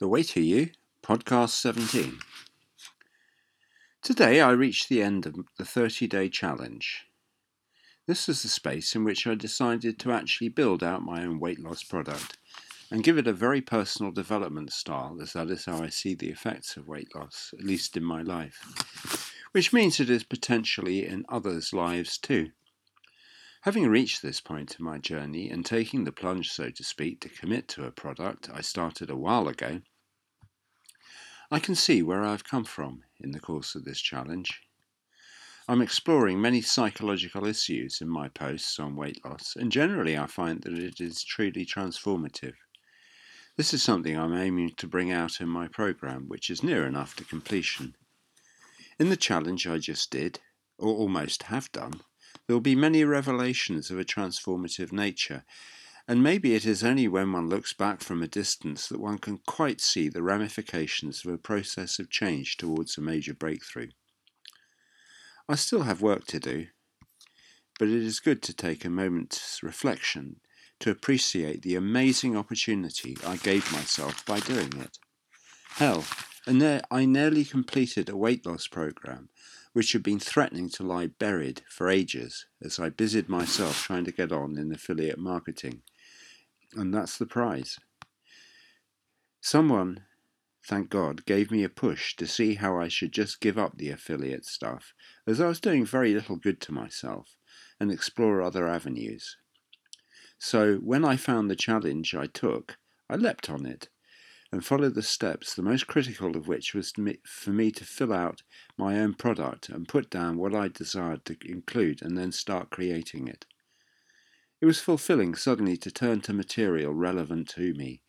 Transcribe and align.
The 0.00 0.06
Way 0.06 0.22
to 0.22 0.40
You, 0.40 0.70
Podcast 1.02 1.48
17. 1.48 2.20
Today 4.00 4.40
I 4.40 4.52
reached 4.52 4.88
the 4.88 5.02
end 5.02 5.26
of 5.26 5.34
the 5.56 5.64
30 5.64 6.06
day 6.06 6.28
challenge. 6.28 7.08
This 8.06 8.28
is 8.28 8.42
the 8.42 8.48
space 8.48 8.94
in 8.94 9.02
which 9.02 9.26
I 9.26 9.34
decided 9.34 9.98
to 9.98 10.12
actually 10.12 10.50
build 10.50 10.84
out 10.84 11.02
my 11.02 11.24
own 11.24 11.40
weight 11.40 11.58
loss 11.58 11.82
product 11.82 12.38
and 12.92 13.02
give 13.02 13.18
it 13.18 13.26
a 13.26 13.32
very 13.32 13.60
personal 13.60 14.12
development 14.12 14.72
style, 14.72 15.18
as 15.20 15.32
that 15.32 15.50
is 15.50 15.64
how 15.64 15.82
I 15.82 15.88
see 15.88 16.14
the 16.14 16.30
effects 16.30 16.76
of 16.76 16.86
weight 16.86 17.12
loss, 17.16 17.52
at 17.58 17.64
least 17.64 17.96
in 17.96 18.04
my 18.04 18.22
life, 18.22 19.34
which 19.50 19.72
means 19.72 19.98
it 19.98 20.10
is 20.10 20.22
potentially 20.22 21.08
in 21.08 21.26
others' 21.28 21.72
lives 21.72 22.18
too. 22.18 22.52
Having 23.68 23.88
reached 23.88 24.22
this 24.22 24.40
point 24.40 24.76
in 24.78 24.84
my 24.86 24.96
journey 24.96 25.50
and 25.50 25.62
taking 25.62 26.04
the 26.04 26.10
plunge, 26.10 26.50
so 26.50 26.70
to 26.70 26.82
speak, 26.82 27.20
to 27.20 27.28
commit 27.28 27.68
to 27.68 27.84
a 27.84 27.90
product 27.90 28.48
I 28.50 28.62
started 28.62 29.10
a 29.10 29.14
while 29.14 29.46
ago, 29.46 29.82
I 31.50 31.58
can 31.58 31.74
see 31.74 32.02
where 32.02 32.24
I've 32.24 32.44
come 32.44 32.64
from 32.64 33.02
in 33.20 33.32
the 33.32 33.40
course 33.40 33.74
of 33.74 33.84
this 33.84 34.00
challenge. 34.00 34.62
I'm 35.68 35.82
exploring 35.82 36.40
many 36.40 36.62
psychological 36.62 37.44
issues 37.44 38.00
in 38.00 38.08
my 38.08 38.30
posts 38.30 38.78
on 38.78 38.96
weight 38.96 39.22
loss, 39.22 39.54
and 39.54 39.70
generally 39.70 40.16
I 40.16 40.28
find 40.28 40.62
that 40.62 40.72
it 40.72 40.98
is 40.98 41.22
truly 41.22 41.66
transformative. 41.66 42.54
This 43.58 43.74
is 43.74 43.82
something 43.82 44.18
I'm 44.18 44.32
aiming 44.32 44.76
to 44.78 44.86
bring 44.86 45.12
out 45.12 45.42
in 45.42 45.48
my 45.50 45.68
program, 45.68 46.24
which 46.26 46.48
is 46.48 46.62
near 46.62 46.86
enough 46.86 47.16
to 47.16 47.24
completion. 47.24 47.96
In 48.98 49.10
the 49.10 49.16
challenge 49.18 49.66
I 49.66 49.76
just 49.76 50.10
did, 50.10 50.40
or 50.78 50.88
almost 50.94 51.42
have 51.42 51.70
done, 51.70 52.00
there 52.48 52.56
will 52.56 52.62
be 52.62 52.74
many 52.74 53.04
revelations 53.04 53.90
of 53.90 53.98
a 53.98 54.04
transformative 54.04 54.90
nature, 54.90 55.44
and 56.08 56.22
maybe 56.22 56.54
it 56.54 56.64
is 56.64 56.82
only 56.82 57.06
when 57.06 57.30
one 57.30 57.50
looks 57.50 57.74
back 57.74 58.00
from 58.00 58.22
a 58.22 58.26
distance 58.26 58.88
that 58.88 59.00
one 59.00 59.18
can 59.18 59.36
quite 59.46 59.82
see 59.82 60.08
the 60.08 60.22
ramifications 60.22 61.22
of 61.24 61.30
a 61.30 61.36
process 61.36 61.98
of 61.98 62.08
change 62.08 62.56
towards 62.56 62.96
a 62.96 63.02
major 63.02 63.34
breakthrough. 63.34 63.90
I 65.46 65.56
still 65.56 65.82
have 65.82 66.00
work 66.00 66.26
to 66.28 66.40
do, 66.40 66.68
but 67.78 67.88
it 67.88 68.02
is 68.02 68.18
good 68.18 68.42
to 68.44 68.54
take 68.54 68.82
a 68.82 68.90
moment's 68.90 69.62
reflection 69.62 70.40
to 70.80 70.90
appreciate 70.90 71.60
the 71.60 71.74
amazing 71.74 72.34
opportunity 72.34 73.18
I 73.26 73.36
gave 73.36 73.70
myself 73.72 74.24
by 74.24 74.40
doing 74.40 74.72
it. 74.80 74.96
Hell, 75.72 76.06
I 76.90 77.04
nearly 77.04 77.44
completed 77.44 78.08
a 78.08 78.16
weight 78.16 78.46
loss 78.46 78.66
program 78.68 79.28
which 79.78 79.92
had 79.92 80.02
been 80.02 80.18
threatening 80.18 80.68
to 80.68 80.82
lie 80.82 81.06
buried 81.06 81.62
for 81.68 81.88
ages 81.88 82.46
as 82.60 82.80
I 82.80 82.88
busied 82.88 83.28
myself 83.28 83.84
trying 83.84 84.04
to 84.06 84.10
get 84.10 84.32
on 84.32 84.58
in 84.58 84.72
affiliate 84.72 85.20
marketing. 85.20 85.82
And 86.74 86.92
that's 86.92 87.16
the 87.16 87.26
prize. 87.26 87.78
Someone, 89.40 90.00
thank 90.66 90.90
God, 90.90 91.24
gave 91.26 91.52
me 91.52 91.62
a 91.62 91.68
push 91.68 92.16
to 92.16 92.26
see 92.26 92.56
how 92.56 92.76
I 92.76 92.88
should 92.88 93.12
just 93.12 93.40
give 93.40 93.56
up 93.56 93.78
the 93.78 93.90
affiliate 93.90 94.44
stuff, 94.44 94.94
as 95.28 95.40
I 95.40 95.46
was 95.46 95.60
doing 95.60 95.86
very 95.86 96.12
little 96.12 96.34
good 96.34 96.60
to 96.62 96.72
myself, 96.72 97.36
and 97.78 97.92
explore 97.92 98.42
other 98.42 98.66
avenues. 98.66 99.36
So 100.40 100.78
when 100.78 101.04
I 101.04 101.16
found 101.16 101.48
the 101.48 101.54
challenge 101.54 102.16
I 102.16 102.26
took, 102.26 102.78
I 103.08 103.14
leapt 103.14 103.48
on 103.48 103.64
it 103.64 103.90
and 104.50 104.64
followed 104.64 104.94
the 104.94 105.02
steps, 105.02 105.54
the 105.54 105.62
most 105.62 105.86
critical 105.86 106.36
of 106.36 106.48
which 106.48 106.74
was 106.74 106.92
for 107.24 107.50
me 107.50 107.70
to 107.70 107.84
fill 107.84 108.12
out 108.12 108.42
my 108.76 108.98
own 108.98 109.14
product 109.14 109.68
and 109.68 109.88
put 109.88 110.08
down 110.08 110.38
what 110.38 110.54
I 110.54 110.68
desired 110.68 111.24
to 111.26 111.36
include 111.44 112.00
and 112.00 112.16
then 112.16 112.32
start 112.32 112.70
creating 112.70 113.28
it. 113.28 113.44
It 114.60 114.66
was 114.66 114.80
fulfilling 114.80 115.34
suddenly 115.34 115.76
to 115.76 115.90
turn 115.90 116.20
to 116.22 116.32
material 116.32 116.94
relevant 116.94 117.48
to 117.50 117.74
me 117.74 118.00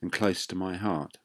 and 0.00 0.12
close 0.12 0.46
to 0.46 0.54
my 0.54 0.76
heart. 0.76 1.18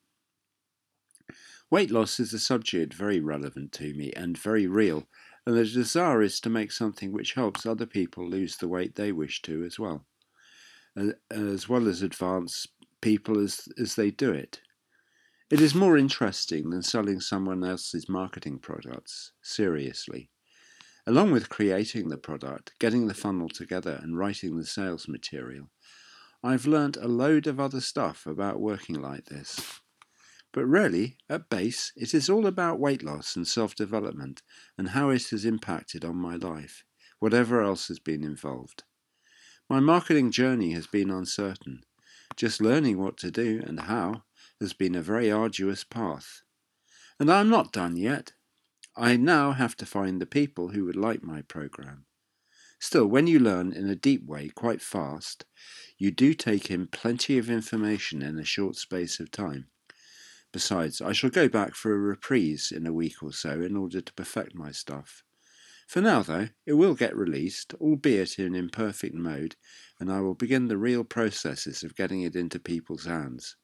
Weight 1.70 1.92
loss 1.92 2.20
is 2.20 2.34
a 2.34 2.40
subject 2.40 2.94
very 2.94 3.20
relevant 3.20 3.72
to 3.74 3.94
me 3.94 4.12
and 4.16 4.38
very 4.38 4.68
real, 4.68 5.08
and 5.46 5.56
the 5.56 5.66
desire 5.66 6.22
is 6.22 6.40
to 6.40 6.50
make 6.50 6.72
something 6.72 7.12
which 7.12 7.34
helps 7.34 7.66
other 7.66 7.86
people 7.86 8.28
lose 8.28 8.58
the 8.58 8.68
weight 8.68 8.96
they 8.96 9.12
wish 9.12 9.42
to 9.44 9.64
as 9.64 9.80
well, 9.80 10.06
as 11.32 11.70
well 11.70 11.88
as 11.88 12.02
advance 12.02 12.68
people 13.04 13.38
as, 13.38 13.68
as 13.78 13.96
they 13.96 14.10
do 14.10 14.32
it. 14.32 14.62
It 15.52 15.60
is 15.60 15.76
more 15.76 15.98
interesting 15.98 16.70
than 16.70 16.82
selling 16.82 17.20
someone 17.20 17.62
else's 17.64 18.08
marketing 18.08 18.60
products, 18.60 19.34
seriously. 19.42 20.32
Along 21.06 21.32
with 21.32 21.50
creating 21.50 22.08
the 22.08 22.18
product, 22.18 22.72
getting 22.80 23.08
the 23.08 23.14
funnel 23.14 23.50
together, 23.50 24.00
and 24.02 24.18
writing 24.18 24.58
the 24.58 24.66
sales 24.66 25.10
material, 25.10 25.70
I've 26.42 26.66
learnt 26.66 26.96
a 26.96 27.10
load 27.10 27.46
of 27.46 27.60
other 27.60 27.82
stuff 27.82 28.26
about 28.26 28.62
working 28.62 29.02
like 29.02 29.26
this. 29.26 29.82
But 30.54 30.66
really, 30.66 31.18
at 31.30 31.50
base, 31.50 31.92
it 31.98 32.14
is 32.14 32.30
all 32.30 32.48
about 32.48 32.80
weight 32.80 33.04
loss 33.04 33.36
and 33.36 33.46
self 33.46 33.76
development 33.76 34.42
and 34.78 34.90
how 34.90 35.10
it 35.10 35.30
has 35.32 35.44
impacted 35.44 36.06
on 36.06 36.16
my 36.16 36.38
life, 36.38 36.86
whatever 37.20 37.62
else 37.62 37.90
has 37.90 38.00
been 38.00 38.24
involved. 38.24 38.84
My 39.70 39.82
marketing 39.82 40.32
journey 40.32 40.72
has 40.72 40.88
been 40.88 41.10
uncertain, 41.10 41.82
just 42.36 42.62
learning 42.62 42.98
what 42.98 43.18
to 43.18 43.32
do 43.32 43.64
and 43.66 43.82
how 43.82 44.24
has 44.60 44.74
been 44.74 44.96
a 44.96 45.02
very 45.02 45.32
arduous 45.32 45.84
path. 45.84 46.42
And 47.20 47.32
I 47.32 47.40
am 47.40 47.50
not 47.50 47.74
done 47.74 47.98
yet. 47.98 48.34
I 48.96 49.18
now 49.18 49.52
have 49.54 49.76
to 49.78 49.86
find 49.86 50.22
the 50.22 50.26
people 50.26 50.70
who 50.70 50.86
would 50.86 50.96
like 50.96 51.24
my 51.24 51.42
program. 51.42 52.06
Still, 52.80 53.08
when 53.08 53.28
you 53.28 53.40
learn 53.40 53.72
in 53.72 53.88
a 53.88 53.96
deep 53.96 54.26
way 54.26 54.50
quite 54.50 54.82
fast, 54.82 55.46
you 55.98 56.12
do 56.12 56.34
take 56.34 56.70
in 56.70 56.88
plenty 56.88 57.38
of 57.38 57.50
information 57.50 58.22
in 58.22 58.38
a 58.38 58.44
short 58.44 58.76
space 58.76 59.20
of 59.20 59.32
time. 59.32 59.68
Besides, 60.52 61.02
I 61.02 61.14
shall 61.14 61.30
go 61.30 61.48
back 61.48 61.76
for 61.76 61.94
a 61.94 61.98
reprise 61.98 62.72
in 62.76 62.86
a 62.86 62.94
week 62.94 63.24
or 63.24 63.34
so 63.34 63.62
in 63.62 63.76
order 63.76 64.02
to 64.02 64.14
perfect 64.14 64.54
my 64.54 64.72
stuff. 64.72 65.24
For 65.88 66.02
now, 66.02 66.24
though, 66.24 66.50
it 66.66 66.74
will 66.74 66.96
get 66.96 67.16
released, 67.16 67.74
albeit 67.76 68.40
in 68.40 68.56
imperfect 68.56 69.16
mode, 69.16 69.56
and 70.00 70.12
I 70.12 70.22
will 70.22 70.34
begin 70.34 70.68
the 70.68 70.78
real 70.78 71.04
processes 71.04 71.84
of 71.84 71.96
getting 71.96 72.22
it 72.22 72.36
into 72.36 72.60
people's 72.60 73.06
hands. 73.06 73.56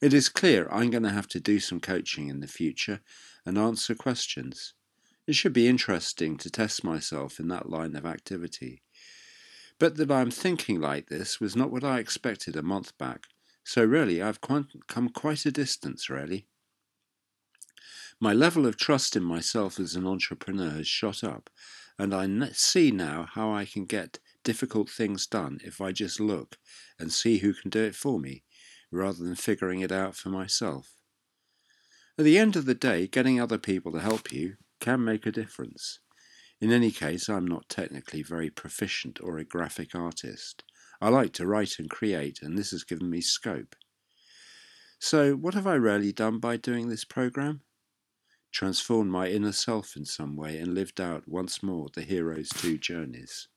It 0.00 0.12
is 0.12 0.28
clear 0.28 0.68
I'm 0.70 0.90
going 0.90 1.02
to 1.04 1.10
have 1.10 1.28
to 1.28 1.40
do 1.40 1.58
some 1.58 1.80
coaching 1.80 2.28
in 2.28 2.40
the 2.40 2.46
future 2.46 3.00
and 3.44 3.56
answer 3.56 3.94
questions. 3.94 4.74
It 5.26 5.34
should 5.34 5.52
be 5.52 5.68
interesting 5.68 6.36
to 6.38 6.50
test 6.50 6.84
myself 6.84 7.40
in 7.40 7.48
that 7.48 7.68
line 7.68 7.96
of 7.96 8.06
activity. 8.06 8.82
But 9.78 9.96
that 9.96 10.10
I'm 10.10 10.30
thinking 10.30 10.80
like 10.80 11.08
this 11.08 11.40
was 11.40 11.56
not 11.56 11.70
what 11.70 11.84
I 11.84 11.98
expected 11.98 12.56
a 12.56 12.62
month 12.62 12.96
back, 12.98 13.24
so 13.64 13.84
really 13.84 14.22
I've 14.22 14.40
come 14.40 15.08
quite 15.08 15.44
a 15.46 15.50
distance, 15.50 16.08
really. 16.08 16.46
My 18.18 18.32
level 18.32 18.66
of 18.66 18.78
trust 18.78 19.14
in 19.14 19.22
myself 19.22 19.78
as 19.78 19.94
an 19.94 20.06
entrepreneur 20.06 20.70
has 20.70 20.88
shot 20.88 21.22
up, 21.22 21.50
and 21.98 22.14
I 22.14 22.50
see 22.52 22.90
now 22.90 23.28
how 23.30 23.52
I 23.52 23.66
can 23.66 23.84
get 23.84 24.20
difficult 24.42 24.88
things 24.88 25.26
done 25.26 25.58
if 25.62 25.82
I 25.82 25.92
just 25.92 26.18
look 26.18 26.56
and 26.98 27.12
see 27.12 27.38
who 27.38 27.52
can 27.52 27.68
do 27.68 27.84
it 27.84 27.94
for 27.94 28.18
me, 28.18 28.42
rather 28.90 29.22
than 29.22 29.34
figuring 29.34 29.80
it 29.80 29.92
out 29.92 30.16
for 30.16 30.30
myself. 30.30 30.94
At 32.18 32.24
the 32.24 32.38
end 32.38 32.56
of 32.56 32.64
the 32.64 32.74
day, 32.74 33.06
getting 33.06 33.38
other 33.38 33.58
people 33.58 33.92
to 33.92 34.00
help 34.00 34.32
you 34.32 34.56
can 34.80 35.04
make 35.04 35.26
a 35.26 35.32
difference. 35.32 35.98
In 36.58 36.72
any 36.72 36.90
case, 36.90 37.28
I'm 37.28 37.46
not 37.46 37.68
technically 37.68 38.22
very 38.22 38.48
proficient 38.48 39.20
or 39.22 39.36
a 39.36 39.44
graphic 39.44 39.94
artist. 39.94 40.64
I 41.02 41.10
like 41.10 41.34
to 41.34 41.46
write 41.46 41.78
and 41.78 41.90
create, 41.90 42.40
and 42.40 42.56
this 42.56 42.70
has 42.70 42.82
given 42.82 43.10
me 43.10 43.20
scope. 43.20 43.76
So, 44.98 45.34
what 45.34 45.52
have 45.52 45.66
I 45.66 45.74
really 45.74 46.12
done 46.12 46.38
by 46.38 46.56
doing 46.56 46.88
this 46.88 47.04
program? 47.04 47.60
Transformed 48.56 49.10
my 49.10 49.28
inner 49.28 49.52
self 49.52 49.96
in 49.96 50.06
some 50.06 50.34
way, 50.34 50.56
and 50.56 50.72
lived 50.72 50.98
out 50.98 51.28
once 51.28 51.62
more 51.62 51.88
the 51.92 52.00
hero's 52.00 52.48
two 52.48 52.78
journeys. 52.78 53.48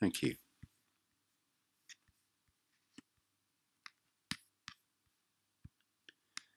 Thank 0.00 0.22
you. 0.22 0.36